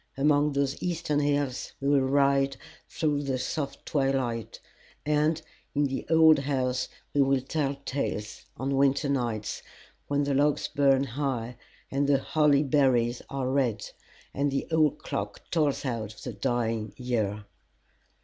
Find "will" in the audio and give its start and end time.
1.89-1.99, 7.21-7.39